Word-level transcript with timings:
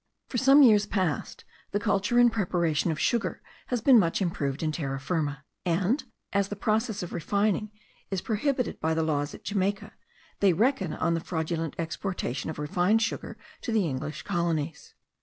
For 0.29 0.39
some 0.39 0.63
years 0.63 0.87
past 0.87 1.45
the 1.69 1.79
culture 1.79 2.17
and 2.17 2.31
preparation 2.33 2.89
of 2.89 2.99
sugar 2.99 3.39
has 3.67 3.81
been 3.81 3.99
much 3.99 4.19
improved 4.19 4.63
in 4.63 4.71
Terra 4.71 4.99
Firma; 4.99 5.43
and, 5.63 6.03
as 6.33 6.47
the 6.47 6.55
process 6.55 7.03
of 7.03 7.13
refining 7.13 7.69
is 8.09 8.19
prohibited 8.19 8.79
by 8.79 8.95
the 8.95 9.03
laws 9.03 9.35
at 9.35 9.43
Jamaica, 9.43 9.93
they 10.39 10.53
reckon 10.53 10.93
on 10.93 11.13
the 11.13 11.19
fraudulent 11.19 11.75
exportation 11.77 12.49
of 12.49 12.57
refined 12.57 13.03
sugar 13.03 13.37
to 13.61 13.71
the 13.71 13.85
English 13.85 14.23
colonies. 14.23 14.95